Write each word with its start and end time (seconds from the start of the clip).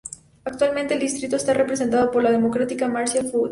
Actualmente 0.45 0.95
el 0.95 0.99
distrito 0.99 1.35
está 1.35 1.53
representado 1.53 2.09
por 2.09 2.23
la 2.23 2.31
Demócrata 2.31 2.87
Marcia 2.87 3.23
Fudge. 3.23 3.49